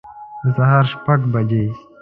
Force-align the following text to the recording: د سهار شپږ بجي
د 0.41 0.45
سهار 0.57 0.85
شپږ 0.91 1.19
بجي 1.33 1.63